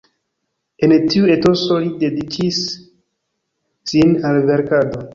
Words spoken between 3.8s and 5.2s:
sin al verkado.